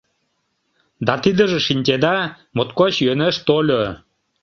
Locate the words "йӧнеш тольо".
3.05-3.83